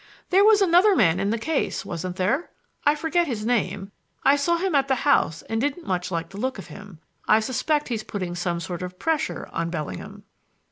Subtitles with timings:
[0.31, 2.49] "There was another man in the case, wasn't there?
[2.87, 3.91] I forget his name.
[4.23, 6.97] I saw him at the house and didn't much like the look of him.
[7.27, 10.23] I suspect he's putting some sort of pressure on Bellingham."